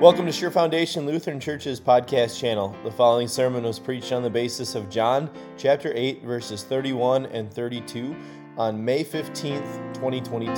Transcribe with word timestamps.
Welcome 0.00 0.24
to 0.24 0.32
Sure 0.32 0.50
Foundation 0.50 1.04
Lutheran 1.04 1.38
Church's 1.38 1.78
podcast 1.78 2.40
channel. 2.40 2.74
The 2.84 2.90
following 2.90 3.28
sermon 3.28 3.64
was 3.64 3.78
preached 3.78 4.12
on 4.12 4.22
the 4.22 4.30
basis 4.30 4.74
of 4.74 4.88
John 4.88 5.28
chapter 5.58 5.92
8, 5.94 6.22
verses 6.22 6.62
31 6.62 7.26
and 7.26 7.52
32 7.52 8.16
on 8.56 8.82
May 8.82 9.04
15th, 9.04 9.92
2022. 9.92 10.54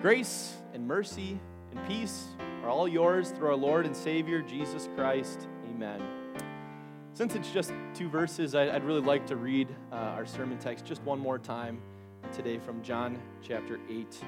Grace 0.00 0.54
and 0.72 0.86
mercy 0.86 1.40
and 1.72 1.84
peace 1.88 2.26
are 2.62 2.70
all 2.70 2.86
yours 2.86 3.32
through 3.32 3.48
our 3.48 3.56
Lord 3.56 3.86
and 3.86 3.96
Savior, 3.96 4.40
Jesus 4.40 4.88
Christ. 4.94 5.48
Amen. 5.68 6.21
Since 7.14 7.34
it's 7.34 7.50
just 7.50 7.74
two 7.92 8.08
verses, 8.08 8.54
I'd 8.54 8.84
really 8.84 9.02
like 9.02 9.26
to 9.26 9.36
read 9.36 9.68
uh, 9.92 9.96
our 9.96 10.24
sermon 10.24 10.56
text 10.56 10.86
just 10.86 11.02
one 11.02 11.18
more 11.18 11.38
time 11.38 11.78
today 12.32 12.58
from 12.58 12.82
John 12.82 13.20
chapter 13.42 13.78
8. 13.90 14.18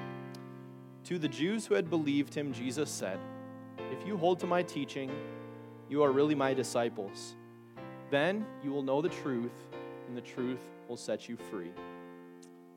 To 1.05 1.17
the 1.17 1.27
Jews 1.27 1.65
who 1.65 1.73
had 1.73 1.89
believed 1.89 2.35
him, 2.35 2.53
Jesus 2.53 2.91
said, 2.91 3.17
If 3.91 4.05
you 4.05 4.17
hold 4.17 4.39
to 4.41 4.45
my 4.45 4.61
teaching, 4.61 5.09
you 5.89 6.03
are 6.03 6.11
really 6.11 6.35
my 6.35 6.53
disciples. 6.53 7.33
Then 8.11 8.45
you 8.63 8.71
will 8.71 8.83
know 8.83 9.01
the 9.01 9.09
truth, 9.09 9.55
and 10.07 10.15
the 10.15 10.21
truth 10.21 10.61
will 10.87 10.97
set 10.97 11.27
you 11.27 11.37
free. 11.49 11.71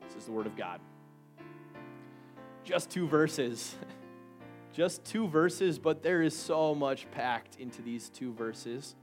This 0.07 0.15
is 0.15 0.25
the 0.25 0.31
word 0.31 0.47
of 0.47 0.57
God. 0.57 0.81
Just 2.63 2.89
two 2.89 3.07
verses. 3.07 3.75
Just 4.73 5.05
two 5.05 5.27
verses, 5.27 5.77
but 5.77 6.01
there 6.01 6.23
is 6.23 6.35
so 6.35 6.73
much 6.73 7.09
packed 7.11 7.57
into 7.59 7.83
these 7.83 8.09
two 8.09 8.33
verses. 8.33 8.95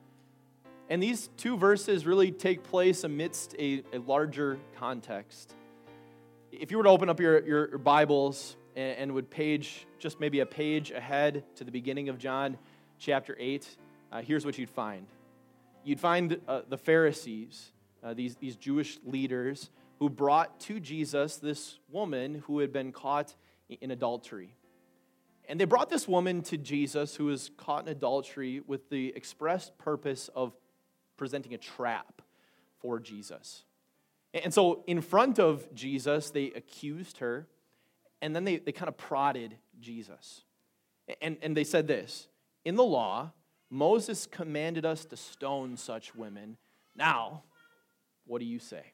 And 0.89 1.03
these 1.03 1.29
two 1.37 1.57
verses 1.57 2.07
really 2.07 2.31
take 2.31 2.63
place 2.63 3.03
amidst 3.03 3.57
a, 3.59 3.83
a 3.93 3.99
larger 3.99 4.59
context. 4.77 5.53
If 6.53 6.71
you 6.71 6.77
were 6.77 6.85
to 6.85 6.91
open 6.91 7.09
up 7.09 7.19
your, 7.19 7.45
your 7.45 7.79
Bibles 7.79 8.57
and, 8.77 8.97
and, 8.99 9.13
would 9.15 9.29
page 9.29 9.87
just 9.99 10.21
maybe 10.21 10.41
a 10.41 10.47
page 10.47 10.93
ahead 10.93 11.43
to 11.57 11.65
the 11.65 11.73
beginning 11.73 12.09
of 12.09 12.19
John 12.19 12.57
chapter 13.01 13.37
8, 13.39 13.77
uh, 14.13 14.23
here's 14.23 14.47
what 14.47 14.59
you'd 14.59 14.71
find. 14.71 15.07
You'd 15.83 15.99
find 15.99 16.41
uh, 16.47 16.63
the 16.69 16.79
Pharisees, 16.79 17.73
uh, 18.05 18.15
these, 18.15 18.37
these 18.37 18.55
Jewish 18.55 18.99
leaders, 19.05 19.71
who 19.99 20.09
brought 20.09 20.61
to 20.61 20.79
Jesus 20.79 21.37
this 21.37 21.81
woman 21.91 22.45
who 22.47 22.61
had 22.61 22.73
been 22.73 22.93
caught 22.93 23.35
in 23.69 23.91
adultery. 23.91 24.55
And 25.49 25.59
they 25.59 25.65
brought 25.65 25.91
this 25.91 26.07
woman 26.07 26.43
to 26.43 26.57
Jesus 26.57 27.17
who 27.17 27.27
was 27.27 27.51
caught 27.57 27.87
in 27.87 27.89
adultery 27.89 28.63
with 28.65 28.89
the 28.89 29.13
express 29.17 29.73
purpose 29.79 30.29
of 30.35 30.53
presenting 31.17 31.55
a 31.55 31.59
trap 31.59 32.23
for 32.79 32.99
Jesus. 32.99 33.65
And 34.35 34.53
so, 34.53 34.85
in 34.87 35.01
front 35.01 35.39
of 35.39 35.73
Jesus, 35.75 36.31
they 36.31 36.47
accused 36.53 37.19
her, 37.19 37.47
and 38.21 38.35
then 38.35 38.45
they, 38.45 38.59
they 38.59 38.73
kind 38.73 38.89
of 38.89 38.97
prodded 38.97 39.57
Jesus. 39.81 40.43
And, 41.23 41.37
and 41.43 41.57
they 41.57 41.65
said 41.65 41.87
this 41.87 42.29
In 42.65 42.77
the 42.77 42.85
law, 42.85 43.33
Moses 43.71 44.27
commanded 44.27 44.85
us 44.85 45.05
to 45.07 45.17
stone 45.17 45.77
such 45.77 46.15
women. 46.15 46.57
Now, 46.95 47.45
what 48.27 48.41
do 48.41 48.45
you 48.45 48.59
say? 48.59 48.93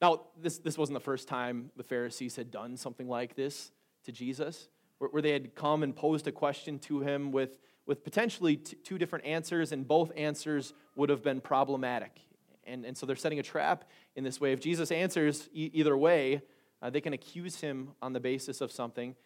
Now, 0.00 0.22
this, 0.40 0.58
this 0.58 0.78
wasn't 0.78 0.94
the 0.94 1.04
first 1.04 1.28
time 1.28 1.70
the 1.76 1.82
Pharisees 1.82 2.36
had 2.36 2.50
done 2.50 2.76
something 2.76 3.08
like 3.08 3.34
this 3.34 3.70
to 4.04 4.12
Jesus, 4.12 4.68
where, 4.98 5.10
where 5.10 5.22
they 5.22 5.32
had 5.32 5.54
come 5.54 5.82
and 5.82 5.94
posed 5.94 6.26
a 6.26 6.32
question 6.32 6.78
to 6.80 7.00
him 7.00 7.32
with 7.32 7.58
with 7.90 8.04
potentially 8.04 8.54
t- 8.54 8.76
two 8.84 8.98
different 8.98 9.24
answers, 9.24 9.72
and 9.72 9.86
both 9.86 10.12
answers 10.16 10.74
would 10.94 11.10
have 11.10 11.24
been 11.24 11.40
problematic. 11.40 12.20
And, 12.62 12.84
and 12.84 12.96
so 12.96 13.04
they're 13.04 13.16
setting 13.16 13.40
a 13.40 13.42
trap 13.42 13.82
in 14.14 14.22
this 14.22 14.40
way. 14.40 14.52
If 14.52 14.60
Jesus 14.60 14.92
answers 14.92 15.48
e- 15.52 15.72
either 15.74 15.98
way, 15.98 16.40
uh, 16.80 16.90
they 16.90 17.00
can 17.00 17.14
accuse 17.14 17.60
him 17.60 17.88
on 18.00 18.12
the 18.12 18.20
basis 18.20 18.60
of 18.60 18.70
something. 18.70 19.16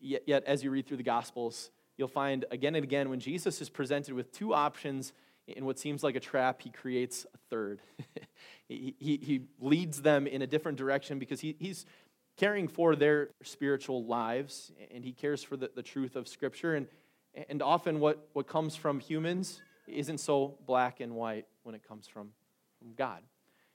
Yet, 0.00 0.22
yet, 0.26 0.42
as 0.46 0.64
you 0.64 0.72
read 0.72 0.88
through 0.88 0.96
the 0.96 1.04
Gospels, 1.04 1.70
you'll 1.96 2.08
find 2.08 2.44
again 2.50 2.74
and 2.74 2.82
again 2.82 3.08
when 3.08 3.20
Jesus 3.20 3.62
is 3.62 3.70
presented 3.70 4.14
with 4.14 4.32
two 4.32 4.52
options 4.52 5.12
in 5.46 5.64
what 5.64 5.78
seems 5.78 6.02
like 6.02 6.16
a 6.16 6.20
trap, 6.20 6.60
he 6.60 6.70
creates 6.70 7.24
a 7.32 7.38
third. 7.50 7.82
he, 8.68 8.96
he, 8.98 9.16
he, 9.22 9.42
leads 9.60 10.02
them 10.02 10.26
in 10.26 10.42
a 10.42 10.46
different 10.48 10.76
direction 10.76 11.20
because 11.20 11.40
he, 11.40 11.54
he's 11.60 11.86
caring 12.36 12.66
for 12.66 12.96
their 12.96 13.28
spiritual 13.44 14.04
lives 14.04 14.72
and 14.92 15.04
he 15.04 15.12
cares 15.12 15.44
for 15.44 15.56
the, 15.56 15.70
the 15.76 15.82
truth 15.82 16.16
of 16.16 16.26
Scripture. 16.26 16.74
And, 16.74 16.88
and 17.48 17.62
often, 17.62 18.00
what, 18.00 18.28
what 18.32 18.46
comes 18.46 18.76
from 18.76 19.00
humans 19.00 19.62
isn't 19.86 20.18
so 20.18 20.58
black 20.66 21.00
and 21.00 21.14
white 21.14 21.46
when 21.62 21.74
it 21.74 21.86
comes 21.86 22.06
from, 22.06 22.30
from 22.78 22.94
God. 22.94 23.22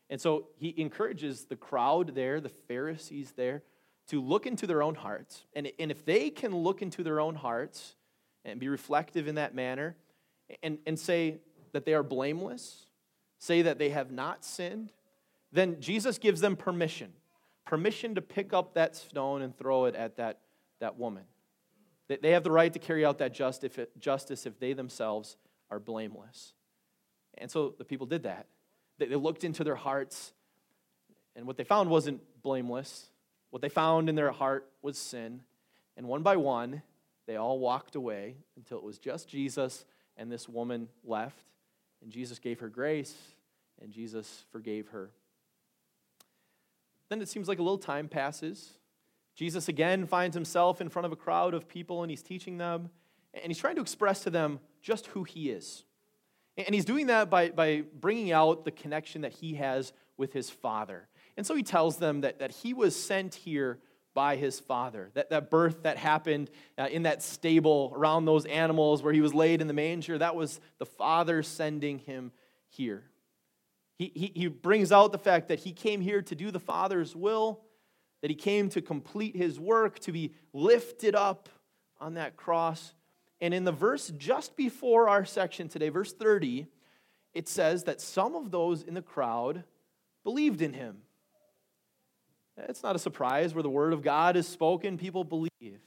And 0.10 0.22
so 0.22 0.48
he 0.58 0.74
encourages 0.78 1.46
the 1.46 1.56
crowd 1.56 2.16
there, 2.16 2.40
the 2.40 2.50
Pharisees 2.50 3.34
there, 3.36 3.64
to 4.10 4.22
look 4.22 4.46
into 4.46 4.68
their 4.68 4.82
own 4.82 4.96
hearts. 4.96 5.44
And, 5.54 5.72
and 5.80 5.92
if 5.92 6.06
they 6.06 6.30
can 6.30 6.56
look 6.56 6.82
into 6.82 7.04
their 7.04 7.20
own 7.20 7.36
hearts 7.36 7.96
and 8.46 8.60
be 8.60 8.70
reflective 8.70 9.28
in 9.28 9.36
that 9.36 9.54
manner 9.54 9.98
and, 10.64 10.78
and 10.86 10.98
say 10.98 11.38
that 11.74 11.86
they 11.86 11.94
are 11.94 12.04
blameless, 12.04 12.86
say 13.40 13.64
that 13.64 13.80
they 13.80 13.90
have 13.90 14.12
not 14.12 14.46
sinned, 14.46 14.92
then 15.52 15.82
Jesus 15.82 16.18
gives 16.18 16.42
them 16.42 16.56
permission 16.56 17.12
permission 17.68 18.16
to 18.16 18.22
pick 18.22 18.54
up 18.54 18.74
that 18.74 18.96
stone 18.96 19.42
and 19.42 19.56
throw 19.58 19.86
it 19.86 19.96
at 19.96 20.16
that, 20.16 20.40
that 20.80 20.98
woman. 20.98 21.24
They 22.08 22.32
have 22.32 22.44
the 22.44 22.52
right 22.52 22.72
to 22.72 22.80
carry 22.80 23.04
out 23.06 23.18
that 23.18 23.34
justice 23.34 24.46
if 24.46 24.60
they 24.60 24.74
themselves 24.74 25.36
are 25.70 25.80
blameless. 25.80 26.54
And 27.38 27.52
so 27.52 27.76
the 27.78 27.84
people 27.84 28.08
did 28.08 28.24
that. 28.24 28.48
They 28.98 29.08
looked 29.08 29.44
into 29.44 29.64
their 29.64 29.76
hearts, 29.76 30.34
and 31.36 31.46
what 31.46 31.58
they 31.58 31.64
found 31.64 31.90
wasn't 31.90 32.22
blameless. 32.42 33.10
What 33.50 33.62
they 33.62 33.70
found 33.70 34.10
in 34.10 34.16
their 34.16 34.32
heart 34.32 34.68
was 34.82 34.98
sin. 34.98 35.42
And 35.96 36.08
one 36.08 36.24
by 36.24 36.36
one, 36.36 36.82
they 37.28 37.36
all 37.36 37.60
walked 37.60 37.96
away 37.96 38.36
until 38.56 38.78
it 38.78 38.84
was 38.84 38.98
just 38.98 39.30
Jesus 39.30 39.86
and 40.16 40.32
this 40.32 40.50
woman 40.50 40.90
left. 41.04 41.44
And 42.02 42.12
Jesus 42.12 42.40
gave 42.40 42.60
her 42.60 42.70
grace, 42.70 43.16
and 43.82 43.92
Jesus 43.92 44.46
forgave 44.52 44.88
her. 44.90 45.12
Then 47.10 47.22
it 47.22 47.30
seems 47.30 47.48
like 47.48 47.60
a 47.60 47.64
little 47.64 47.78
time 47.78 48.08
passes. 48.08 48.72
Jesus 49.38 49.68
again 49.70 50.08
finds 50.08 50.34
himself 50.34 50.82
in 50.82 50.90
front 50.90 51.06
of 51.06 51.12
a 51.12 51.16
crowd 51.16 51.54
of 51.54 51.70
people 51.70 52.02
and 52.02 52.10
he's 52.10 52.24
teaching 52.24 52.58
them, 52.58 52.90
and 53.36 53.46
he's 53.46 53.60
trying 53.60 53.76
to 53.76 53.82
express 53.82 54.24
to 54.24 54.32
them 54.32 54.60
just 54.82 55.06
who 55.08 55.24
he 55.24 55.52
is. 55.52 55.84
And 56.58 56.74
he's 56.74 56.86
doing 56.86 57.08
that 57.08 57.30
by, 57.30 57.50
by 57.50 57.84
bringing 58.00 58.32
out 58.32 58.66
the 58.66 58.72
connection 58.72 59.22
that 59.22 59.34
he 59.34 59.54
has 59.54 59.94
with 60.18 60.34
his 60.34 60.50
father. 60.50 61.08
And 61.38 61.46
so 61.46 61.54
he 61.54 61.62
tells 61.62 61.98
them 61.98 62.22
that, 62.22 62.40
that 62.40 62.50
he 62.50 62.74
was 62.74 62.96
sent 62.96 63.36
here 63.36 63.78
by 64.16 64.38
his 64.38 64.60
father. 64.60 65.12
That, 65.14 65.30
that 65.30 65.52
birth 65.52 65.84
that 65.84 65.98
happened 65.98 66.50
uh, 66.76 66.88
in 66.92 67.04
that 67.04 67.22
stable 67.22 67.94
around 67.96 68.26
those 68.26 68.48
animals 68.48 69.04
where 69.04 69.14
he 69.14 69.22
was 69.22 69.36
laid 69.36 69.62
in 69.62 69.68
the 69.68 69.74
manger, 69.74 70.18
that 70.18 70.36
was 70.36 70.60
the 70.80 70.88
father 70.88 71.44
sending 71.44 72.00
him 72.00 72.32
here. 72.70 73.04
He, 74.00 74.12
he, 74.16 74.32
he 74.34 74.48
brings 74.48 74.92
out 74.92 75.12
the 75.12 75.20
fact 75.20 75.50
that 75.50 75.60
he 75.60 75.74
came 75.74 76.02
here 76.02 76.24
to 76.24 76.34
do 76.34 76.50
the 76.50 76.60
father's 76.60 77.16
will 77.16 77.62
that 78.22 78.30
he 78.30 78.36
came 78.36 78.70
to 78.70 78.82
complete 78.82 79.36
his 79.36 79.60
work, 79.60 80.00
to 80.00 80.12
be 80.12 80.34
lifted 80.54 81.16
up 81.16 81.50
on 82.00 82.16
that 82.16 82.36
cross. 82.36 82.94
And 83.42 83.54
in 83.54 83.64
the 83.64 83.72
verse 83.72 84.12
just 84.18 84.56
before 84.56 85.10
our 85.10 85.26
section 85.26 85.70
today, 85.70 85.90
verse 85.90 86.14
30, 86.14 86.68
it 87.34 87.48
says 87.48 87.84
that 87.84 88.02
some 88.02 88.36
of 88.36 88.52
those 88.52 88.82
in 88.84 88.94
the 88.94 89.02
crowd 89.02 89.64
believed 90.24 90.62
in 90.62 90.74
him. 90.74 90.98
It's 92.58 92.82
not 92.82 92.96
a 92.96 93.00
surprise 93.00 93.54
where 93.54 93.62
the 93.62 93.70
word 93.70 93.94
of 93.94 94.02
God 94.02 94.36
is 94.36 94.48
spoken, 94.48 94.98
people 94.98 95.24
believe. 95.24 95.80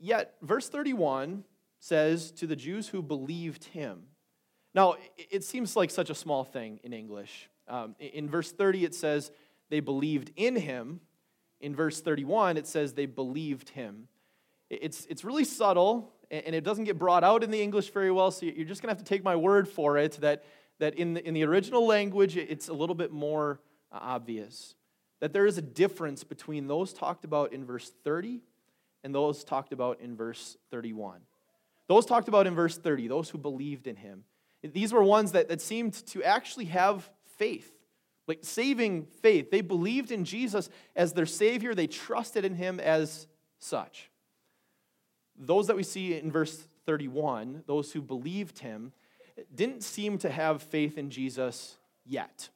Yet, 0.00 0.34
verse 0.42 0.68
31 0.68 1.44
says, 1.78 2.32
To 2.32 2.46
the 2.46 2.56
Jews 2.56 2.88
who 2.88 3.02
believed 3.02 3.64
him. 3.64 4.02
Now, 4.74 4.96
it 5.16 5.44
seems 5.44 5.76
like 5.76 5.90
such 5.90 6.10
a 6.10 6.14
small 6.14 6.44
thing 6.44 6.80
in 6.82 6.92
English. 6.92 7.48
Um, 7.68 7.94
in 7.98 8.28
verse 8.28 8.52
30, 8.52 8.84
it 8.84 8.94
says, 8.94 9.30
they 9.70 9.80
believed 9.80 10.32
in 10.36 10.56
him. 10.56 11.00
In 11.60 11.74
verse 11.74 12.00
31, 12.00 12.56
it 12.56 12.66
says 12.66 12.92
they 12.92 13.06
believed 13.06 13.70
him. 13.70 14.08
It's, 14.68 15.06
it's 15.06 15.24
really 15.24 15.44
subtle, 15.44 16.12
and 16.30 16.54
it 16.54 16.64
doesn't 16.64 16.84
get 16.84 16.98
brought 16.98 17.24
out 17.24 17.42
in 17.42 17.50
the 17.50 17.62
English 17.62 17.90
very 17.92 18.10
well, 18.10 18.30
so 18.30 18.46
you're 18.46 18.66
just 18.66 18.82
going 18.82 18.88
to 18.88 18.98
have 18.98 19.04
to 19.04 19.08
take 19.08 19.24
my 19.24 19.36
word 19.36 19.68
for 19.68 19.96
it 19.96 20.12
that, 20.20 20.44
that 20.80 20.94
in, 20.96 21.14
the, 21.14 21.26
in 21.26 21.34
the 21.34 21.44
original 21.44 21.86
language, 21.86 22.36
it's 22.36 22.68
a 22.68 22.74
little 22.74 22.94
bit 22.94 23.12
more 23.12 23.60
uh, 23.92 23.98
obvious. 24.00 24.74
That 25.20 25.32
there 25.32 25.46
is 25.46 25.56
a 25.56 25.62
difference 25.62 26.24
between 26.24 26.66
those 26.66 26.92
talked 26.92 27.24
about 27.24 27.52
in 27.52 27.64
verse 27.64 27.92
30 28.04 28.42
and 29.02 29.14
those 29.14 29.44
talked 29.44 29.72
about 29.72 30.00
in 30.00 30.16
verse 30.16 30.56
31. 30.70 31.20
Those 31.88 32.04
talked 32.06 32.28
about 32.28 32.46
in 32.46 32.54
verse 32.54 32.76
30, 32.76 33.06
those 33.08 33.30
who 33.30 33.38
believed 33.38 33.86
in 33.86 33.96
him. 33.96 34.24
These 34.62 34.92
were 34.92 35.02
ones 35.02 35.32
that, 35.32 35.48
that 35.48 35.60
seemed 35.60 35.94
to 36.08 36.24
actually 36.24 36.64
have 36.66 37.08
faith 37.38 37.70
like 38.26 38.40
saving 38.42 39.06
faith. 39.22 39.50
They 39.50 39.60
believed 39.60 40.10
in 40.10 40.24
Jesus 40.24 40.68
as 40.94 41.12
their 41.12 41.26
Savior, 41.26 41.74
they 41.74 41.86
trusted 41.86 42.44
in 42.44 42.54
Him 42.54 42.80
as 42.80 43.26
such. 43.58 44.10
Those 45.38 45.66
that 45.66 45.76
we 45.76 45.82
see 45.82 46.14
in 46.14 46.30
verse 46.30 46.66
31, 46.86 47.64
those 47.66 47.92
who 47.92 48.00
believed 48.00 48.60
Him, 48.60 48.92
didn't 49.54 49.82
seem 49.82 50.18
to 50.18 50.30
have 50.30 50.62
faith 50.62 50.96
in 50.96 51.10
Jesus 51.10 51.76
yet. 52.04 52.48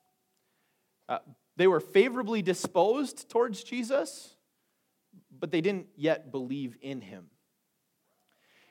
Uh, 1.09 1.19
they 1.57 1.67
were 1.67 1.81
favorably 1.81 2.41
disposed 2.41 3.29
towards 3.29 3.63
Jesus, 3.63 4.37
but 5.39 5.51
they 5.51 5.61
didn't 5.61 5.89
yet 5.97 6.31
believe 6.33 6.77
in 6.81 7.01
him. 7.01 7.27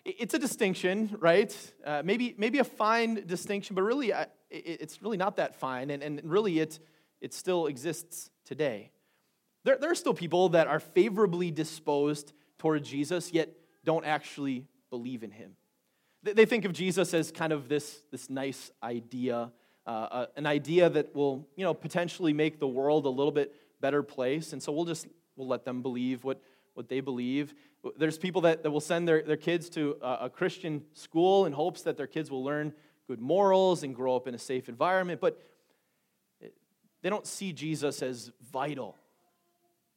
It's 0.05 0.33
a 0.33 0.39
distinction, 0.39 1.15
right? 1.19 1.55
Uh, 1.85 2.01
maybe, 2.03 2.33
maybe 2.37 2.57
a 2.59 2.63
fine 2.63 3.27
distinction, 3.27 3.75
but 3.75 3.83
really, 3.83 4.13
uh, 4.13 4.25
it's 4.49 5.01
really 5.01 5.17
not 5.17 5.37
that 5.37 5.55
fine, 5.55 5.89
and, 5.89 6.01
and 6.01 6.21
really, 6.23 6.59
it, 6.59 6.79
it 7.21 7.33
still 7.33 7.67
exists 7.67 8.29
today. 8.45 8.91
There, 9.63 9.77
there 9.77 9.91
are 9.91 9.95
still 9.95 10.13
people 10.13 10.49
that 10.49 10.67
are 10.67 10.79
favorably 10.79 11.51
disposed 11.51 12.33
toward 12.57 12.83
Jesus, 12.83 13.31
yet 13.33 13.49
don't 13.83 14.05
actually 14.05 14.65
believe 14.89 15.23
in 15.23 15.31
him. 15.31 15.55
They 16.23 16.45
think 16.45 16.65
of 16.65 16.73
Jesus 16.73 17.13
as 17.13 17.31
kind 17.31 17.53
of 17.53 17.69
this, 17.69 18.01
this 18.11 18.29
nice 18.29 18.71
idea, 18.83 19.51
uh, 19.87 19.89
uh, 19.89 20.25
an 20.35 20.45
idea 20.45 20.89
that 20.89 21.15
will 21.15 21.47
you 21.55 21.63
know, 21.63 21.73
potentially 21.73 22.33
make 22.33 22.59
the 22.59 22.67
world 22.67 23.05
a 23.05 23.09
little 23.09 23.31
bit 23.31 23.55
better 23.79 24.03
place. 24.03 24.51
And 24.51 24.61
so 24.61 24.73
we'll 24.73 24.85
just 24.85 25.07
we'll 25.37 25.47
let 25.47 25.63
them 25.63 25.81
believe 25.81 26.25
what, 26.25 26.41
what 26.73 26.89
they 26.89 26.99
believe. 26.99 27.53
There's 27.97 28.17
people 28.17 28.41
that, 28.41 28.63
that 28.63 28.71
will 28.71 28.81
send 28.81 29.07
their, 29.07 29.21
their 29.21 29.37
kids 29.37 29.69
to 29.71 29.95
a, 30.01 30.25
a 30.25 30.29
Christian 30.29 30.83
school 30.93 31.45
in 31.45 31.53
hopes 31.53 31.83
that 31.83 31.95
their 31.95 32.07
kids 32.07 32.29
will 32.29 32.43
learn 32.43 32.73
good 33.09 33.19
morals 33.19 33.81
and 33.81 33.95
grow 33.95 34.15
up 34.15 34.27
in 34.27 34.35
a 34.35 34.37
safe 34.37 34.69
environment, 34.69 35.19
but 35.19 35.41
they 37.01 37.09
don't 37.09 37.25
see 37.25 37.51
Jesus 37.51 38.03
as 38.03 38.31
vital. 38.51 38.95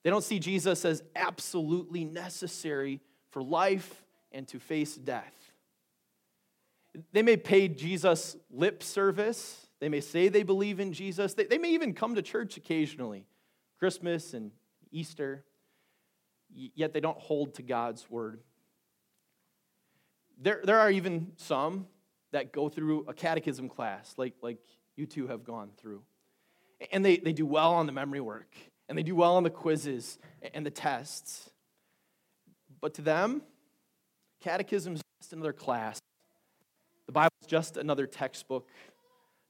They 0.03 0.09
don't 0.09 0.25
see 0.25 0.39
Jesus 0.39 0.87
as 0.87 1.03
absolutely 1.15 2.07
necessary 2.07 3.01
for 3.29 3.43
life 3.43 4.03
and 4.33 4.49
to 4.49 4.59
face 4.59 4.97
death. 4.97 5.35
They 7.13 7.21
may 7.21 7.37
pay 7.37 7.69
Jesus 7.69 8.35
lip 8.51 8.83
service. 8.83 9.67
They 9.79 9.91
may 9.91 10.01
say 10.01 10.29
they 10.29 10.43
believe 10.43 10.81
in 10.81 10.95
Jesus. 10.95 11.35
They, 11.35 11.45
they 11.45 11.59
may 11.59 11.73
even 11.73 11.93
come 11.93 12.15
to 12.15 12.23
church 12.23 12.57
occasionally, 12.57 13.27
Christmas 13.79 14.33
and 14.33 14.53
Easter, 14.91 15.45
yet 16.51 16.95
they 16.95 17.01
don't 17.01 17.19
hold 17.19 17.57
to 17.57 17.63
God's 17.63 18.11
word. 18.11 18.41
There, 20.41 20.63
there 20.65 20.79
are 20.79 20.91
even 20.91 21.33
some 21.37 21.89
that 22.33 22.53
go 22.53 22.69
through 22.69 23.05
a 23.09 23.15
catechism 23.15 23.69
class, 23.69 24.15
like, 24.17 24.35
like 24.43 24.59
you 24.97 25.07
two 25.07 25.29
have 25.29 25.45
gone 25.45 25.71
through. 25.77 26.03
And 26.91 27.05
they, 27.05 27.19
they 27.19 27.33
do 27.33 27.47
well 27.47 27.75
on 27.75 27.87
the 27.87 27.93
memory 27.93 28.21
work, 28.21 28.55
and 28.89 28.99
they 28.99 29.03
do 29.03 29.15
well 29.15 29.37
on 29.37 29.45
the 29.45 29.51
quizzes 29.51 30.19
and 30.53 30.67
the 30.67 30.71
tests. 30.71 31.51
But 32.81 32.95
to 32.95 33.03
them, 33.03 33.43
catechism 34.41 34.95
is 34.95 35.03
just 35.21 35.33
another 35.33 35.53
class. 35.53 36.01
The 37.07 37.13
Bible 37.13 37.35
is 37.41 37.47
just 37.47 37.77
another 37.77 38.07
textbook. 38.07 38.69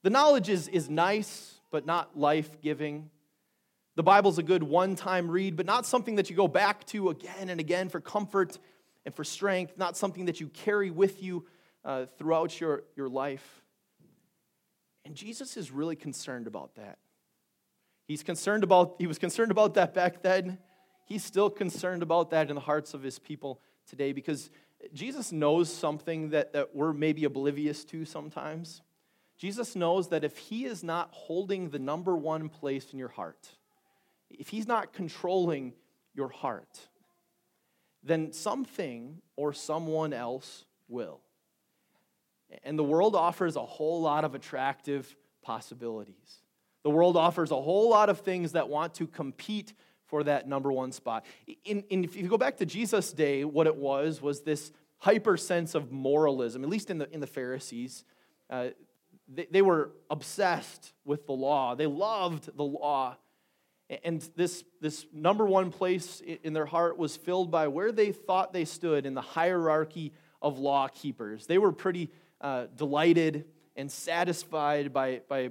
The 0.03 0.09
knowledge 0.09 0.49
is, 0.49 0.67
is 0.67 0.89
nice, 0.89 1.59
but 1.71 1.85
not 1.85 2.17
life 2.17 2.61
giving. 2.61 3.09
The 3.95 4.03
Bible's 4.03 4.37
a 4.37 4.43
good 4.43 4.63
one 4.63 4.95
time 4.95 5.29
read, 5.29 5.55
but 5.55 5.65
not 5.65 5.85
something 5.85 6.15
that 6.15 6.29
you 6.29 6.35
go 6.35 6.47
back 6.47 6.85
to 6.87 7.09
again 7.09 7.49
and 7.49 7.59
again 7.59 7.89
for 7.89 7.99
comfort 7.99 8.57
and 9.05 9.15
for 9.15 9.23
strength, 9.23 9.77
not 9.77 9.97
something 9.97 10.25
that 10.25 10.39
you 10.39 10.47
carry 10.47 10.91
with 10.91 11.23
you 11.23 11.45
uh, 11.85 12.05
throughout 12.17 12.59
your, 12.59 12.83
your 12.95 13.09
life. 13.09 13.63
And 15.05 15.15
Jesus 15.15 15.57
is 15.57 15.71
really 15.71 15.95
concerned 15.95 16.47
about 16.47 16.75
that. 16.75 16.97
He's 18.05 18.23
concerned 18.23 18.63
about, 18.63 18.95
he 18.99 19.07
was 19.07 19.17
concerned 19.17 19.51
about 19.51 19.73
that 19.75 19.93
back 19.93 20.21
then. 20.21 20.57
He's 21.05 21.23
still 21.23 21.49
concerned 21.49 22.03
about 22.03 22.29
that 22.31 22.49
in 22.49 22.55
the 22.55 22.61
hearts 22.61 22.93
of 22.93 23.03
his 23.03 23.19
people 23.19 23.61
today 23.87 24.13
because 24.13 24.49
Jesus 24.93 25.31
knows 25.31 25.71
something 25.71 26.29
that, 26.29 26.53
that 26.53 26.75
we're 26.75 26.93
maybe 26.93 27.23
oblivious 27.25 27.83
to 27.85 28.05
sometimes. 28.05 28.81
Jesus 29.37 29.75
knows 29.75 30.09
that 30.09 30.23
if 30.23 30.37
he 30.37 30.65
is 30.65 30.83
not 30.83 31.09
holding 31.11 31.69
the 31.69 31.79
number 31.79 32.15
one 32.15 32.49
place 32.49 32.91
in 32.93 32.99
your 32.99 33.09
heart, 33.09 33.49
if 34.29 34.49
he's 34.49 34.67
not 34.67 34.93
controlling 34.93 35.73
your 36.13 36.29
heart, 36.29 36.87
then 38.03 38.31
something 38.31 39.21
or 39.35 39.53
someone 39.53 40.13
else 40.13 40.65
will. 40.87 41.21
And 42.63 42.77
the 42.77 42.83
world 42.83 43.15
offers 43.15 43.55
a 43.55 43.65
whole 43.65 44.01
lot 44.01 44.25
of 44.25 44.35
attractive 44.35 45.15
possibilities. 45.41 46.41
The 46.83 46.89
world 46.89 47.17
offers 47.17 47.51
a 47.51 47.61
whole 47.61 47.89
lot 47.89 48.09
of 48.09 48.19
things 48.19 48.51
that 48.51 48.69
want 48.69 48.93
to 48.95 49.07
compete 49.07 49.73
for 50.05 50.23
that 50.25 50.47
number 50.47 50.71
one 50.71 50.91
spot. 50.91 51.25
In, 51.65 51.83
in, 51.89 52.03
if 52.03 52.15
you 52.15 52.27
go 52.27 52.37
back 52.37 52.57
to 52.57 52.65
Jesus' 52.65 53.13
day, 53.13 53.45
what 53.45 53.67
it 53.67 53.75
was 53.75 54.21
was 54.21 54.41
this 54.41 54.71
hyper 54.99 55.37
sense 55.37 55.75
of 55.75 55.91
moralism, 55.91 56.63
at 56.63 56.69
least 56.69 56.89
in 56.89 56.97
the, 56.97 57.11
in 57.13 57.19
the 57.19 57.27
Pharisees. 57.27 58.03
Uh, 58.49 58.69
they, 59.27 59.47
they 59.49 59.61
were 59.61 59.91
obsessed 60.09 60.93
with 61.05 61.25
the 61.25 61.33
law, 61.33 61.75
they 61.75 61.87
loved 61.87 62.55
the 62.55 62.63
law. 62.63 63.17
And 64.03 64.27
this, 64.35 64.63
this 64.81 65.05
number 65.13 65.45
one 65.45 65.69
place 65.69 66.21
in 66.21 66.53
their 66.53 66.65
heart 66.65 66.97
was 66.97 67.15
filled 67.15 67.51
by 67.51 67.67
where 67.67 67.91
they 67.91 68.11
thought 68.11 68.53
they 68.53 68.65
stood 68.65 69.05
in 69.05 69.13
the 69.13 69.21
hierarchy 69.21 70.13
of 70.41 70.57
law 70.57 70.87
keepers. 70.87 71.47
They 71.47 71.57
were 71.57 71.71
pretty 71.71 72.09
uh, 72.43 72.65
delighted 72.75 73.45
and 73.75 73.91
satisfied 73.91 74.93
by, 74.93 75.21
by 75.27 75.49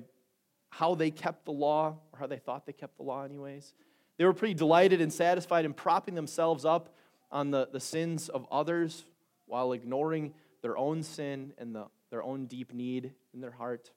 how 0.70 0.94
they 0.94 1.10
kept 1.10 1.44
the 1.44 1.52
law, 1.52 1.96
or 2.12 2.18
how 2.18 2.26
they 2.26 2.38
thought 2.38 2.66
they 2.66 2.72
kept 2.72 2.96
the 2.98 3.02
law, 3.02 3.24
anyways. 3.24 3.74
They 4.18 4.24
were 4.24 4.32
pretty 4.32 4.54
delighted 4.54 5.00
and 5.00 5.12
satisfied 5.12 5.64
in 5.64 5.72
propping 5.72 6.14
themselves 6.14 6.64
up 6.64 6.94
on 7.30 7.50
the, 7.50 7.68
the 7.72 7.80
sins 7.80 8.28
of 8.28 8.46
others 8.50 9.04
while 9.46 9.72
ignoring 9.72 10.34
their 10.60 10.78
own 10.78 11.02
sin 11.02 11.52
and 11.58 11.74
the, 11.74 11.86
their 12.10 12.22
own 12.22 12.46
deep 12.46 12.72
need 12.72 13.12
in 13.34 13.40
their 13.40 13.50
heart. 13.50 13.90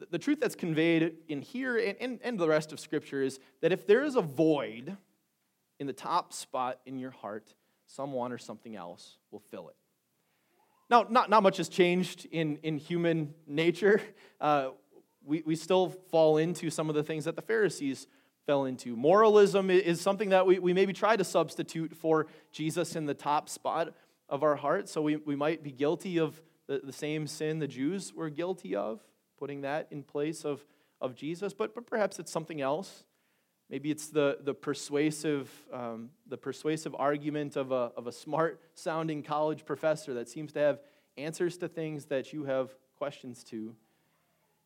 The, 0.00 0.06
the 0.12 0.18
truth 0.18 0.40
that's 0.40 0.56
conveyed 0.56 1.14
in 1.28 1.42
here 1.42 1.76
and, 1.76 1.96
and, 2.00 2.18
and 2.24 2.38
the 2.38 2.48
rest 2.48 2.72
of 2.72 2.80
Scripture 2.80 3.22
is 3.22 3.38
that 3.60 3.72
if 3.72 3.86
there 3.86 4.02
is 4.02 4.16
a 4.16 4.22
void 4.22 4.96
in 5.78 5.86
the 5.86 5.92
top 5.92 6.32
spot 6.32 6.80
in 6.86 6.98
your 6.98 7.10
heart, 7.10 7.54
someone 7.86 8.32
or 8.32 8.38
something 8.38 8.74
else 8.74 9.18
will 9.30 9.42
fill 9.50 9.68
it. 9.68 9.76
Now, 10.90 11.06
not, 11.08 11.30
not 11.30 11.42
much 11.42 11.56
has 11.56 11.68
changed 11.68 12.26
in, 12.30 12.58
in 12.62 12.78
human 12.78 13.34
nature. 13.46 14.00
Uh, 14.40 14.70
we, 15.24 15.42
we 15.46 15.56
still 15.56 15.88
fall 16.10 16.36
into 16.36 16.68
some 16.68 16.90
of 16.90 16.94
the 16.94 17.02
things 17.02 17.24
that 17.24 17.36
the 17.36 17.42
Pharisees 17.42 18.06
fell 18.46 18.66
into. 18.66 18.94
Moralism 18.94 19.70
is 19.70 20.00
something 20.00 20.30
that 20.30 20.46
we, 20.46 20.58
we 20.58 20.74
maybe 20.74 20.92
try 20.92 21.16
to 21.16 21.24
substitute 21.24 21.96
for 21.96 22.26
Jesus 22.52 22.94
in 22.94 23.06
the 23.06 23.14
top 23.14 23.48
spot 23.48 23.94
of 24.28 24.42
our 24.42 24.56
heart. 24.56 24.88
So 24.88 25.00
we, 25.00 25.16
we 25.16 25.34
might 25.34 25.62
be 25.62 25.70
guilty 25.70 26.18
of 26.18 26.42
the, 26.66 26.80
the 26.84 26.92
same 26.92 27.26
sin 27.26 27.58
the 27.58 27.68
Jews 27.68 28.12
were 28.12 28.28
guilty 28.28 28.76
of, 28.76 29.00
putting 29.38 29.62
that 29.62 29.88
in 29.90 30.02
place 30.02 30.44
of, 30.44 30.64
of 31.00 31.14
Jesus. 31.14 31.54
But, 31.54 31.74
but 31.74 31.86
perhaps 31.86 32.18
it's 32.18 32.30
something 32.30 32.60
else. 32.60 33.04
Maybe 33.74 33.90
it's 33.90 34.06
the, 34.06 34.38
the, 34.40 34.54
persuasive, 34.54 35.50
um, 35.72 36.10
the 36.28 36.36
persuasive 36.36 36.94
argument 36.96 37.56
of 37.56 37.72
a, 37.72 37.90
of 37.96 38.06
a 38.06 38.12
smart 38.12 38.60
sounding 38.76 39.20
college 39.20 39.64
professor 39.64 40.14
that 40.14 40.28
seems 40.28 40.52
to 40.52 40.60
have 40.60 40.78
answers 41.16 41.56
to 41.56 41.66
things 41.66 42.04
that 42.04 42.32
you 42.32 42.44
have 42.44 42.70
questions 42.96 43.42
to. 43.42 43.74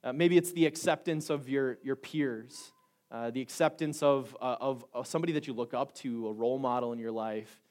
Uh, 0.05 0.13
maybe 0.13 0.37
it's 0.37 0.53
the 0.53 0.67
acceptance 0.67 1.31
of 1.31 1.49
your, 1.49 1.79
your 1.83 1.97
peers, 1.97 2.73
uh, 3.11 3.31
the 3.31 3.41
acceptance 3.41 4.03
of, 4.03 4.37
uh, 4.43 4.57
of, 4.61 4.85
somebody 5.05 5.33
that 5.33 5.47
you 5.47 5.55
look 5.55 5.73
up 5.73 5.95
to, 5.95 6.29
a 6.29 6.33
role 6.35 6.59
model 6.59 6.93
in 6.93 6.99
your 6.99 7.11
life. 7.11 7.63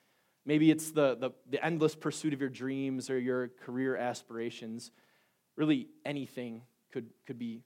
Maybe 0.44 0.72
it's 0.72 0.90
the, 0.90 1.18
the, 1.18 1.30
the 1.48 1.64
endless 1.64 1.94
pursuit 1.94 2.34
of 2.34 2.42
your 2.42 2.50
dreams 2.50 3.12
or 3.12 3.20
your 3.20 3.50
career 3.50 3.96
aspirations. 3.96 4.90
Really, 5.56 5.90
anything 6.04 6.64
could, 6.92 7.12
could 7.28 7.38
be 7.38 7.62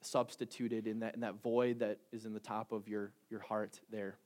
substituted 0.00 0.86
in 0.86 1.00
that, 1.00 1.14
in 1.14 1.20
that 1.20 1.42
void 1.42 1.80
that 1.80 1.98
is 2.12 2.24
in 2.24 2.32
the 2.32 2.40
top 2.40 2.72
of 2.72 2.88
your, 2.88 3.12
your 3.30 3.40
heart 3.40 3.80
there. 3.90 4.18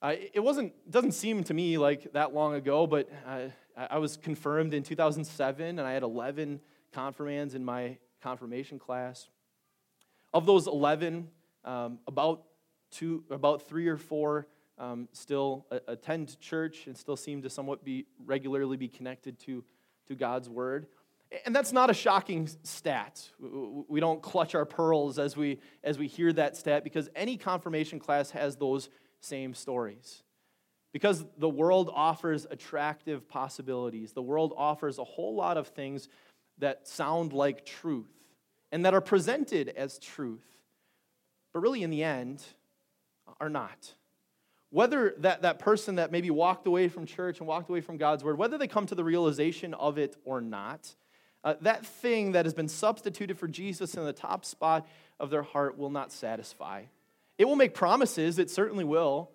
Uh, 0.00 0.14
it 0.34 0.40
wasn't 0.40 0.72
doesn't 0.90 1.12
seem 1.12 1.44
to 1.44 1.54
me 1.54 1.78
like 1.78 2.12
that 2.12 2.34
long 2.34 2.54
ago, 2.54 2.88
but 2.88 3.08
uh, 3.24 3.42
I 3.76 3.98
was 3.98 4.16
confirmed 4.16 4.74
in 4.74 4.82
2007, 4.82 5.78
and 5.78 5.80
I 5.80 5.92
had 5.92 6.02
11 6.02 6.60
confirmands 6.92 7.54
in 7.54 7.64
my 7.64 7.98
confirmation 8.20 8.80
class. 8.80 9.28
Of 10.34 10.44
those 10.44 10.66
11, 10.66 11.28
um, 11.64 12.00
about 12.08 12.42
two, 12.90 13.24
about 13.30 13.68
three 13.68 13.86
or 13.86 13.96
four 13.96 14.48
um, 14.78 15.08
still 15.12 15.66
attend 15.86 16.38
church 16.40 16.86
and 16.86 16.96
still 16.96 17.16
seem 17.16 17.42
to 17.42 17.50
somewhat 17.50 17.84
be 17.84 18.06
regularly 18.24 18.76
be 18.76 18.88
connected 18.88 19.38
to, 19.40 19.62
to 20.08 20.14
God's 20.14 20.48
word. 20.48 20.86
And 21.46 21.54
that's 21.56 21.72
not 21.72 21.88
a 21.90 21.94
shocking 21.94 22.48
stat. 22.62 23.28
We 23.88 24.00
don't 24.00 24.20
clutch 24.20 24.54
our 24.54 24.64
pearls 24.66 25.18
as 25.18 25.36
we, 25.36 25.60
as 25.82 25.98
we 25.98 26.06
hear 26.06 26.32
that 26.34 26.56
stat 26.56 26.84
because 26.84 27.08
any 27.16 27.36
confirmation 27.36 27.98
class 27.98 28.30
has 28.32 28.56
those 28.56 28.90
same 29.20 29.54
stories. 29.54 30.22
Because 30.92 31.24
the 31.38 31.48
world 31.48 31.90
offers 31.94 32.46
attractive 32.50 33.26
possibilities, 33.28 34.12
the 34.12 34.22
world 34.22 34.52
offers 34.56 34.98
a 34.98 35.04
whole 35.04 35.34
lot 35.34 35.56
of 35.56 35.68
things 35.68 36.08
that 36.58 36.86
sound 36.86 37.32
like 37.32 37.64
truth 37.64 38.12
and 38.70 38.84
that 38.84 38.92
are 38.92 39.00
presented 39.00 39.70
as 39.70 39.98
truth, 39.98 40.44
but 41.54 41.60
really 41.60 41.82
in 41.82 41.90
the 41.90 42.04
end 42.04 42.42
are 43.40 43.48
not. 43.48 43.94
whether 44.72 45.14
that, 45.18 45.42
that 45.42 45.58
person 45.58 45.96
that 45.96 46.10
maybe 46.10 46.30
walked 46.30 46.66
away 46.66 46.88
from 46.88 47.04
church 47.04 47.38
and 47.40 47.46
walked 47.46 47.68
away 47.68 47.82
from 47.82 47.98
God's 47.98 48.24
word, 48.24 48.38
whether 48.38 48.56
they 48.56 48.66
come 48.66 48.86
to 48.86 48.94
the 48.94 49.04
realization 49.04 49.74
of 49.74 49.98
it 49.98 50.16
or 50.24 50.40
not, 50.40 50.94
uh, 51.44 51.54
that 51.62 51.84
thing 51.84 52.32
that 52.32 52.46
has 52.46 52.54
been 52.54 52.68
substituted 52.68 53.38
for 53.38 53.48
Jesus 53.48 53.94
in 53.94 54.04
the 54.04 54.12
top 54.12 54.44
spot 54.44 54.86
of 55.18 55.30
their 55.30 55.42
heart 55.42 55.76
will 55.76 55.90
not 55.90 56.12
satisfy. 56.12 56.84
It 57.38 57.46
will 57.46 57.56
make 57.56 57.74
promises, 57.74 58.38
it 58.38 58.50
certainly 58.50 58.84
will, 58.84 59.30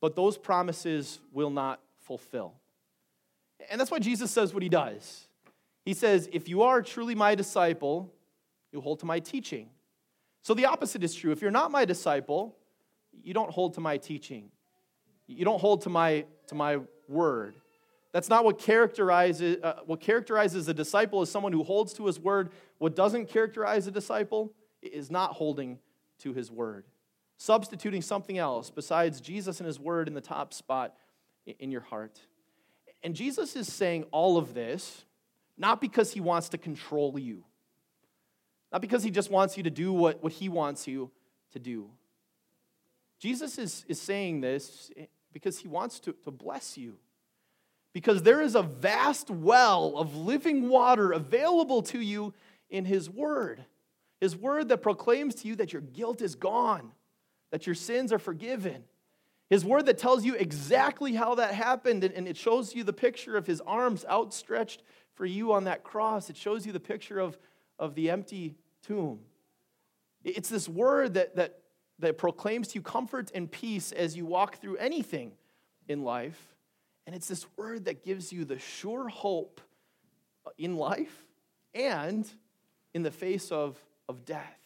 but 0.00 0.16
those 0.16 0.38
promises 0.38 1.18
will 1.32 1.50
not 1.50 1.80
fulfill. 2.00 2.54
And 3.70 3.80
that's 3.80 3.90
why 3.90 3.98
Jesus 3.98 4.30
says 4.30 4.54
what 4.54 4.62
he 4.62 4.68
does. 4.68 5.26
He 5.84 5.94
says, 5.94 6.28
If 6.32 6.48
you 6.48 6.62
are 6.62 6.80
truly 6.82 7.14
my 7.14 7.34
disciple, 7.34 8.12
you 8.72 8.80
hold 8.80 9.00
to 9.00 9.06
my 9.06 9.20
teaching. 9.20 9.70
So 10.42 10.54
the 10.54 10.66
opposite 10.66 11.02
is 11.02 11.14
true. 11.14 11.32
If 11.32 11.42
you're 11.42 11.50
not 11.50 11.70
my 11.70 11.84
disciple, 11.84 12.56
you 13.22 13.34
don't 13.34 13.50
hold 13.50 13.74
to 13.74 13.80
my 13.80 13.98
teaching. 13.98 14.50
You 15.26 15.44
don't 15.44 15.60
hold 15.60 15.82
to 15.82 15.90
my, 15.90 16.24
to 16.46 16.54
my 16.54 16.78
word. 17.08 17.56
That's 18.12 18.28
not 18.28 18.44
what 18.44 18.58
characterizes, 18.58 19.58
uh, 19.62 19.80
what 19.84 20.00
characterizes 20.00 20.66
a 20.68 20.74
disciple 20.74 21.22
is 21.22 21.30
someone 21.30 21.52
who 21.52 21.62
holds 21.62 21.92
to 21.94 22.06
his 22.06 22.18
word. 22.18 22.50
What 22.78 22.96
doesn't 22.96 23.28
characterize 23.28 23.86
a 23.86 23.90
disciple 23.90 24.52
is 24.80 25.10
not 25.10 25.34
holding 25.34 25.78
to 26.20 26.32
his 26.32 26.50
word. 26.50 26.84
Substituting 27.36 28.02
something 28.02 28.38
else 28.38 28.70
besides 28.70 29.20
Jesus 29.20 29.60
and 29.60 29.66
his 29.66 29.78
word 29.78 30.08
in 30.08 30.14
the 30.14 30.20
top 30.20 30.54
spot 30.54 30.94
in 31.46 31.70
your 31.70 31.82
heart. 31.82 32.18
And 33.02 33.14
Jesus 33.14 33.54
is 33.56 33.72
saying 33.72 34.04
all 34.10 34.38
of 34.38 34.54
this 34.54 35.04
not 35.56 35.80
because 35.80 36.12
he 36.12 36.20
wants 36.20 36.48
to 36.50 36.58
control 36.58 37.18
you, 37.18 37.44
not 38.72 38.80
because 38.80 39.02
he 39.02 39.10
just 39.10 39.30
wants 39.30 39.56
you 39.56 39.64
to 39.64 39.70
do 39.70 39.92
what, 39.92 40.22
what 40.22 40.32
he 40.32 40.48
wants 40.48 40.86
you 40.86 41.10
to 41.52 41.58
do. 41.58 41.90
Jesus 43.18 43.58
is, 43.58 43.84
is 43.88 44.00
saying 44.00 44.40
this 44.40 44.90
because 45.32 45.58
he 45.58 45.66
wants 45.66 45.98
to, 46.00 46.12
to 46.24 46.30
bless 46.30 46.78
you. 46.78 46.96
Because 47.92 48.22
there 48.22 48.40
is 48.40 48.54
a 48.54 48.62
vast 48.62 49.30
well 49.30 49.96
of 49.96 50.14
living 50.14 50.68
water 50.68 51.12
available 51.12 51.82
to 51.82 52.00
you 52.00 52.34
in 52.70 52.84
his 52.84 53.08
word. 53.08 53.64
His 54.20 54.36
word 54.36 54.68
that 54.68 54.82
proclaims 54.82 55.34
to 55.36 55.48
you 55.48 55.56
that 55.56 55.72
your 55.72 55.82
guilt 55.82 56.22
is 56.22 56.34
gone, 56.34 56.92
that 57.50 57.66
your 57.66 57.74
sins 57.74 58.12
are 58.12 58.18
forgiven. 58.18 58.84
His 59.48 59.64
word 59.64 59.86
that 59.86 59.98
tells 59.98 60.24
you 60.24 60.34
exactly 60.34 61.14
how 61.14 61.36
that 61.36 61.54
happened, 61.54 62.04
and 62.04 62.28
it 62.28 62.36
shows 62.36 62.74
you 62.74 62.84
the 62.84 62.92
picture 62.92 63.36
of 63.36 63.46
his 63.46 63.60
arms 63.62 64.04
outstretched 64.08 64.82
for 65.14 65.24
you 65.24 65.52
on 65.52 65.64
that 65.64 65.82
cross. 65.82 66.28
It 66.28 66.36
shows 66.36 66.66
you 66.66 66.72
the 66.72 66.80
picture 66.80 67.18
of, 67.18 67.38
of 67.78 67.94
the 67.94 68.10
empty 68.10 68.56
tomb. 68.82 69.20
It's 70.24 70.48
this 70.48 70.68
word 70.68 71.14
that, 71.14 71.36
that, 71.36 71.60
that 72.00 72.18
proclaims 72.18 72.68
to 72.68 72.74
you 72.76 72.82
comfort 72.82 73.30
and 73.34 73.50
peace 73.50 73.92
as 73.92 74.16
you 74.16 74.26
walk 74.26 74.56
through 74.60 74.76
anything 74.76 75.32
in 75.86 76.02
life. 76.02 76.54
And 77.08 77.16
it's 77.16 77.26
this 77.26 77.46
word 77.56 77.86
that 77.86 78.04
gives 78.04 78.34
you 78.34 78.44
the 78.44 78.58
sure 78.58 79.08
hope 79.08 79.62
in 80.58 80.76
life 80.76 81.24
and 81.72 82.28
in 82.92 83.02
the 83.02 83.10
face 83.10 83.50
of, 83.50 83.78
of 84.10 84.26
death. 84.26 84.58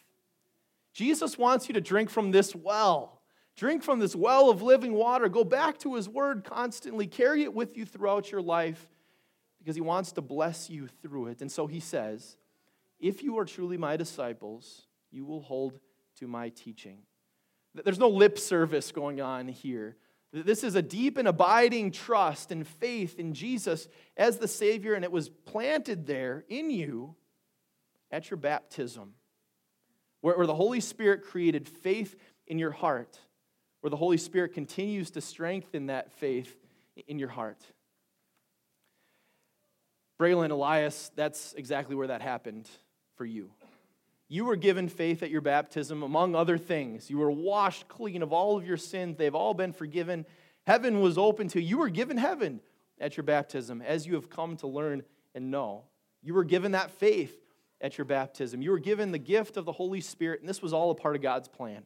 Jesus 0.92 1.38
wants 1.38 1.68
you 1.68 1.74
to 1.74 1.80
drink 1.80 2.10
from 2.10 2.32
this 2.32 2.52
well. 2.52 3.20
Drink 3.54 3.84
from 3.84 4.00
this 4.00 4.16
well 4.16 4.50
of 4.50 4.60
living 4.60 4.92
water. 4.92 5.28
Go 5.28 5.44
back 5.44 5.78
to 5.78 5.94
his 5.94 6.08
word 6.08 6.42
constantly. 6.42 7.06
Carry 7.06 7.44
it 7.44 7.54
with 7.54 7.76
you 7.76 7.86
throughout 7.86 8.32
your 8.32 8.42
life 8.42 8.88
because 9.60 9.76
he 9.76 9.80
wants 9.80 10.10
to 10.10 10.20
bless 10.20 10.68
you 10.68 10.88
through 11.00 11.28
it. 11.28 11.42
And 11.42 11.52
so 11.52 11.68
he 11.68 11.78
says, 11.78 12.38
If 12.98 13.22
you 13.22 13.38
are 13.38 13.44
truly 13.44 13.76
my 13.76 13.96
disciples, 13.96 14.88
you 15.12 15.24
will 15.24 15.42
hold 15.42 15.78
to 16.16 16.26
my 16.26 16.48
teaching. 16.48 17.02
There's 17.72 18.00
no 18.00 18.08
lip 18.08 18.36
service 18.36 18.90
going 18.90 19.20
on 19.20 19.46
here. 19.46 19.96
This 20.32 20.64
is 20.64 20.74
a 20.74 20.82
deep 20.82 21.18
and 21.18 21.28
abiding 21.28 21.90
trust 21.90 22.50
and 22.50 22.66
faith 22.66 23.18
in 23.18 23.34
Jesus 23.34 23.86
as 24.16 24.38
the 24.38 24.48
Savior, 24.48 24.94
and 24.94 25.04
it 25.04 25.12
was 25.12 25.28
planted 25.28 26.06
there 26.06 26.44
in 26.48 26.70
you 26.70 27.14
at 28.10 28.30
your 28.30 28.38
baptism, 28.38 29.14
where, 30.22 30.46
the 30.46 30.54
Holy 30.54 30.80
Spirit 30.80 31.22
created 31.22 31.68
faith 31.68 32.16
in 32.46 32.58
your 32.58 32.70
heart 32.70 33.18
where 33.82 33.90
the 33.90 33.96
Holy 33.96 34.16
Spirit 34.16 34.54
continues 34.54 35.10
to 35.10 35.20
strengthen 35.20 35.86
that 35.86 36.12
faith 36.12 36.56
in 37.08 37.18
your 37.18 37.28
heart. 37.28 37.60
Braylon 40.20 40.50
Elias, 40.50 41.10
that's 41.16 41.52
exactly 41.54 41.96
where 41.96 42.06
that 42.06 42.22
happened 42.22 42.70
for 43.16 43.26
you. 43.26 43.50
You 44.32 44.46
were 44.46 44.56
given 44.56 44.88
faith 44.88 45.22
at 45.22 45.28
your 45.28 45.42
baptism, 45.42 46.02
among 46.02 46.34
other 46.34 46.56
things. 46.56 47.10
You 47.10 47.18
were 47.18 47.30
washed 47.30 47.86
clean 47.86 48.22
of 48.22 48.32
all 48.32 48.56
of 48.56 48.66
your 48.66 48.78
sins, 48.78 49.18
they've 49.18 49.34
all 49.34 49.52
been 49.52 49.74
forgiven. 49.74 50.24
Heaven 50.66 51.00
was 51.00 51.18
open 51.18 51.48
to 51.48 51.60
you. 51.60 51.68
You 51.68 51.76
were 51.76 51.90
given 51.90 52.16
heaven 52.16 52.62
at 52.98 53.14
your 53.14 53.24
baptism, 53.24 53.82
as 53.82 54.06
you 54.06 54.14
have 54.14 54.30
come 54.30 54.56
to 54.56 54.66
learn 54.66 55.02
and 55.34 55.50
know. 55.50 55.82
You 56.22 56.32
were 56.32 56.44
given 56.44 56.72
that 56.72 56.92
faith 56.92 57.44
at 57.78 57.98
your 57.98 58.06
baptism. 58.06 58.62
You 58.62 58.70
were 58.70 58.78
given 58.78 59.12
the 59.12 59.18
gift 59.18 59.58
of 59.58 59.66
the 59.66 59.72
Holy 59.72 60.00
Spirit, 60.00 60.40
and 60.40 60.48
this 60.48 60.62
was 60.62 60.72
all 60.72 60.90
a 60.90 60.94
part 60.94 61.14
of 61.14 61.20
God's 61.20 61.48
plan. 61.48 61.82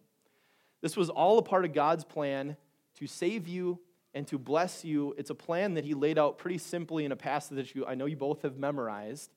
This 0.83 0.97
was 0.97 1.11
all 1.11 1.39
a 1.39 1.43
part 1.43 1.65
of 1.65 1.73
God's 1.73 2.05
plan 2.05 2.57
to 3.01 3.09
save 3.09 3.49
you 3.49 3.81
and 4.15 4.25
to 4.29 4.39
bless 4.39 4.85
you. 4.85 5.17
It's 5.19 5.31
a 5.31 5.35
plan 5.35 5.75
that 5.75 5.85
He 5.85 5.95
laid 5.95 6.17
out 6.17 6.39
pretty 6.39 6.59
simply 6.59 7.05
in 7.07 7.11
a 7.11 7.17
passage 7.17 7.57
that 7.57 7.75
you, 7.75 7.85
I 7.85 7.97
know 7.97 8.07
you 8.07 8.15
both 8.15 8.43
have 8.43 8.57
memorized. 8.57 9.33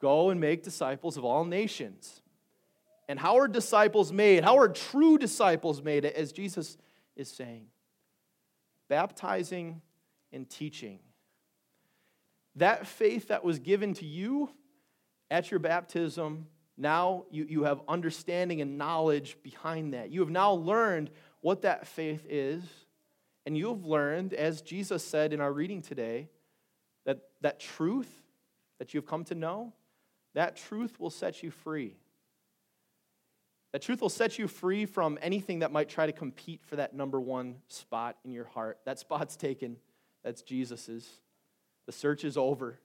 Go 0.00 0.30
and 0.30 0.40
make 0.40 0.62
disciples 0.62 1.18
of 1.18 1.26
all 1.26 1.44
nations. 1.44 2.21
And 3.08 3.18
how 3.18 3.38
are 3.38 3.48
disciples 3.48 4.12
made? 4.12 4.44
How 4.44 4.58
are 4.58 4.68
true 4.68 5.18
disciples 5.18 5.82
made, 5.82 6.04
as 6.04 6.32
Jesus 6.32 6.76
is 7.16 7.28
saying? 7.28 7.66
Baptizing 8.88 9.82
and 10.32 10.48
teaching. 10.48 11.00
That 12.56 12.86
faith 12.86 13.28
that 13.28 13.44
was 13.44 13.58
given 13.58 13.94
to 13.94 14.06
you 14.06 14.50
at 15.30 15.50
your 15.50 15.60
baptism 15.60 16.46
now 16.76 17.24
you, 17.30 17.46
you 17.48 17.64
have 17.64 17.80
understanding 17.88 18.60
and 18.60 18.78
knowledge 18.78 19.36
behind 19.42 19.94
that. 19.94 20.10
You 20.10 20.20
have 20.20 20.30
now 20.30 20.52
learned 20.52 21.10
what 21.40 21.62
that 21.62 21.86
faith 21.86 22.24
is. 22.28 22.62
And 23.44 23.56
you 23.56 23.68
have 23.68 23.84
learned, 23.84 24.34
as 24.34 24.62
Jesus 24.62 25.04
said 25.04 25.32
in 25.32 25.40
our 25.40 25.52
reading 25.52 25.82
today, 25.82 26.28
that 27.04 27.20
that 27.40 27.58
truth 27.58 28.08
that 28.78 28.94
you've 28.94 29.06
come 29.06 29.24
to 29.24 29.34
know, 29.34 29.72
that 30.34 30.56
truth 30.56 30.98
will 30.98 31.10
set 31.10 31.42
you 31.42 31.50
free. 31.50 31.96
That 33.72 33.80
truth 33.82 34.02
will 34.02 34.10
set 34.10 34.38
you 34.38 34.48
free 34.48 34.84
from 34.84 35.18
anything 35.22 35.60
that 35.60 35.72
might 35.72 35.88
try 35.88 36.06
to 36.06 36.12
compete 36.12 36.60
for 36.64 36.76
that 36.76 36.94
number 36.94 37.20
one 37.20 37.56
spot 37.68 38.18
in 38.24 38.32
your 38.32 38.44
heart. 38.44 38.78
That 38.84 38.98
spot's 38.98 39.34
taken. 39.36 39.76
That's 40.22 40.42
Jesus's. 40.42 41.08
The 41.86 41.92
search 41.92 42.24
is 42.24 42.36
over. 42.36 42.78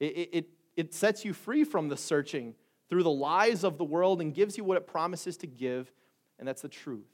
It, 0.00 0.28
it, 0.32 0.48
it 0.76 0.94
sets 0.94 1.24
you 1.24 1.32
free 1.32 1.64
from 1.64 1.88
the 1.88 1.96
searching 1.96 2.54
through 2.88 3.02
the 3.02 3.10
lies 3.10 3.64
of 3.64 3.76
the 3.76 3.84
world 3.84 4.20
and 4.20 4.34
gives 4.34 4.56
you 4.56 4.64
what 4.64 4.76
it 4.76 4.86
promises 4.86 5.36
to 5.38 5.46
give, 5.46 5.92
and 6.38 6.46
that's 6.46 6.62
the 6.62 6.68
truth. 6.68 7.10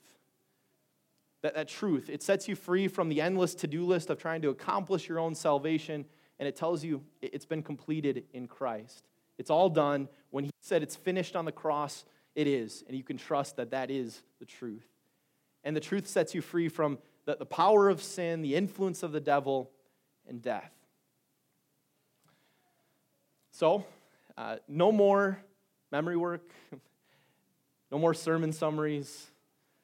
That, 1.42 1.54
that 1.54 1.68
truth, 1.68 2.10
it 2.10 2.22
sets 2.22 2.48
you 2.48 2.54
free 2.54 2.86
from 2.86 3.08
the 3.08 3.20
endless 3.20 3.54
to 3.56 3.66
do 3.66 3.84
list 3.86 4.10
of 4.10 4.18
trying 4.18 4.42
to 4.42 4.50
accomplish 4.50 5.08
your 5.08 5.18
own 5.18 5.34
salvation, 5.34 6.04
and 6.38 6.46
it 6.46 6.54
tells 6.54 6.84
you 6.84 7.02
it's 7.22 7.46
been 7.46 7.62
completed 7.62 8.24
in 8.34 8.46
Christ. 8.46 9.08
It's 9.38 9.50
all 9.50 9.70
done. 9.70 10.08
When 10.30 10.44
He 10.44 10.50
said 10.60 10.82
it's 10.82 10.96
finished 10.96 11.34
on 11.34 11.46
the 11.46 11.52
cross, 11.52 12.04
it 12.34 12.46
is, 12.46 12.84
and 12.86 12.96
you 12.96 13.02
can 13.02 13.16
trust 13.16 13.56
that 13.56 13.70
that 13.70 13.90
is 13.90 14.22
the 14.38 14.46
truth. 14.46 14.86
And 15.64 15.76
the 15.76 15.80
truth 15.80 16.06
sets 16.06 16.34
you 16.34 16.40
free 16.40 16.68
from 16.68 16.98
the, 17.26 17.36
the 17.36 17.46
power 17.46 17.88
of 17.88 18.02
sin, 18.02 18.42
the 18.42 18.54
influence 18.54 19.02
of 19.02 19.12
the 19.12 19.20
devil, 19.20 19.70
and 20.28 20.40
death. 20.40 20.72
So, 23.50 23.84
uh, 24.38 24.56
no 24.68 24.90
more 24.92 25.38
memory 25.92 26.16
work, 26.16 26.48
no 27.90 27.98
more 27.98 28.14
sermon 28.14 28.52
summaries, 28.52 29.26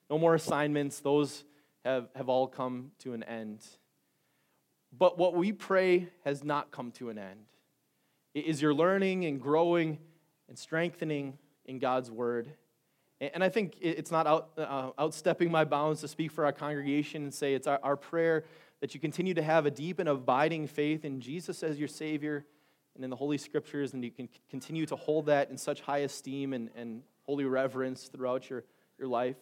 no 0.09 0.19
more 0.19 0.35
assignments. 0.35 1.01
Those 1.01 1.45
have, 1.85 2.09
have 2.15 2.29
all 2.29 2.47
come 2.47 2.93
to 3.01 3.13
an 3.13 3.23
end. 3.25 3.61
But 4.97 5.19
what 5.19 5.35
we 5.35 5.53
pray 5.53 6.09
has 6.25 6.43
not 6.43 6.71
come 6.71 6.91
to 6.93 7.11
an 7.11 7.19
end. 7.19 7.41
It 8.35 8.47
is 8.47 8.63
your 8.63 8.73
learning 8.73 9.25
and 9.25 9.41
growing 9.41 9.99
and 10.49 10.59
strengthening 10.59 11.39
in 11.67 11.79
God's 11.79 12.11
word. 12.11 12.49
And 13.21 13.43
I 13.43 13.49
think 13.49 13.77
it's 13.81 14.11
not 14.11 14.27
out, 14.27 14.51
uh, 14.59 14.91
outstepping 14.99 15.51
my 15.51 15.65
bounds 15.65 16.01
to 16.03 16.09
speak 16.09 16.31
for 16.31 16.45
our 16.45 16.53
congregation 16.53 17.23
and 17.23 17.33
say 17.33 17.55
it's 17.55 17.67
our, 17.67 17.81
our 17.83 17.97
prayer 17.97 18.45
that 18.81 18.95
you 18.95 19.01
continue 19.01 19.33
to 19.35 19.43
have 19.43 19.65
a 19.65 19.71
deep 19.71 19.99
and 19.99 20.09
abiding 20.09 20.67
faith 20.67 21.05
in 21.05 21.21
Jesus 21.21 21.63
as 21.63 21.79
your 21.79 21.89
Savior 21.89 22.45
and 22.95 23.05
in 23.05 23.11
the 23.11 23.17
Holy 23.17 23.39
Scriptures, 23.39 23.95
and 23.95 24.05
you 24.05 24.11
can 24.11 24.29
continue 24.51 24.87
to 24.87 24.97
hold 24.97 25.27
that 25.27 25.51
in 25.51 25.57
such 25.57 25.81
high 25.81 25.99
esteem 25.99 26.53
and, 26.53 26.71
and 26.77 27.03
holy 27.25 27.45
reverence 27.45 28.09
throughout 28.09 28.49
your, 28.51 28.65
your 28.99 29.09
life. 29.09 29.37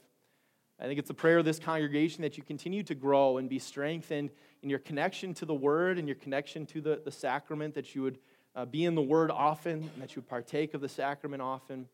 I 0.80 0.86
think 0.86 0.98
it's 0.98 1.10
a 1.10 1.14
prayer 1.14 1.38
of 1.38 1.44
this 1.44 1.58
congregation 1.58 2.22
that 2.22 2.36
you 2.36 2.42
continue 2.42 2.82
to 2.84 2.94
grow 2.94 3.38
and 3.38 3.48
be 3.48 3.60
strengthened 3.60 4.30
in 4.62 4.70
your 4.70 4.80
connection 4.80 5.34
to 5.34 5.46
the 5.46 5.54
Word 5.54 5.98
and 5.98 6.08
your 6.08 6.16
connection 6.16 6.66
to 6.66 6.80
the, 6.80 7.00
the 7.04 7.12
sacrament, 7.12 7.74
that 7.74 7.94
you 7.94 8.02
would 8.02 8.18
uh, 8.56 8.64
be 8.64 8.84
in 8.84 8.94
the 8.94 9.02
Word 9.02 9.30
often, 9.30 9.90
and 9.94 10.02
that 10.02 10.14
you 10.14 10.22
would 10.22 10.28
partake 10.28 10.74
of 10.74 10.80
the 10.80 10.88
sacrament 10.88 11.42
often. 11.42 11.88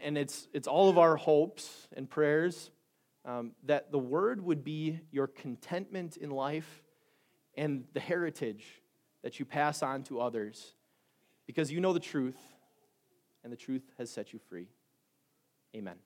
And, 0.00 0.16
it's, 0.16 0.48
it's 0.52 0.68
all 0.68 0.88
of 0.88 0.98
our 0.98 1.16
hopes 1.16 1.88
and 1.96 2.08
prayers 2.08 2.70
um, 3.24 3.52
that 3.64 3.92
the 3.92 3.98
word 3.98 4.40
would 4.42 4.64
be 4.64 5.00
your 5.10 5.26
contentment 5.26 6.16
in 6.16 6.30
life 6.30 6.82
and 7.56 7.84
the 7.92 8.00
heritage 8.00 8.64
that 9.22 9.38
you 9.38 9.44
pass 9.44 9.82
on 9.82 10.02
to 10.04 10.20
others 10.20 10.74
because 11.46 11.70
you 11.70 11.80
know 11.80 11.92
the 11.92 12.00
truth 12.00 12.38
and 13.44 13.52
the 13.52 13.56
truth 13.56 13.82
has 13.98 14.10
set 14.10 14.32
you 14.32 14.38
free. 14.48 14.68
Amen. 15.76 15.96